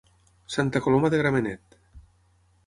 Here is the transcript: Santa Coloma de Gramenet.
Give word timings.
Santa 0.53 0.81
Coloma 0.85 1.11
de 1.15 1.19
Gramenet. 1.23 1.79